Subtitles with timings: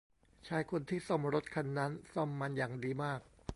[0.47, 3.19] ชายคนที่ซ่อมรถคันนั้นซ่อมมันอย่างดีมาก